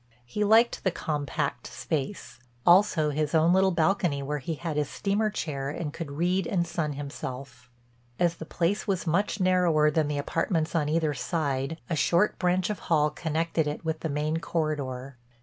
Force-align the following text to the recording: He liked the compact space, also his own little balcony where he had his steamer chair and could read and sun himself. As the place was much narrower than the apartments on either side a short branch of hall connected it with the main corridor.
He 0.25 0.43
liked 0.43 0.83
the 0.83 0.89
compact 0.89 1.67
space, 1.67 2.39
also 2.65 3.11
his 3.11 3.35
own 3.35 3.53
little 3.53 3.69
balcony 3.69 4.23
where 4.23 4.39
he 4.39 4.55
had 4.55 4.75
his 4.75 4.89
steamer 4.89 5.29
chair 5.29 5.69
and 5.69 5.93
could 5.93 6.09
read 6.13 6.47
and 6.47 6.65
sun 6.65 6.93
himself. 6.93 7.69
As 8.17 8.37
the 8.37 8.43
place 8.47 8.87
was 8.87 9.05
much 9.05 9.39
narrower 9.39 9.91
than 9.91 10.07
the 10.07 10.17
apartments 10.17 10.73
on 10.73 10.89
either 10.89 11.13
side 11.13 11.79
a 11.87 11.95
short 11.95 12.39
branch 12.39 12.71
of 12.71 12.79
hall 12.89 13.11
connected 13.11 13.67
it 13.67 13.85
with 13.85 13.99
the 13.99 14.09
main 14.09 14.37
corridor. 14.37 15.19